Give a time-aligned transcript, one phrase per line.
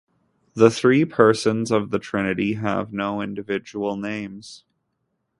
[0.55, 4.63] The three persons of the trinity have no individual names.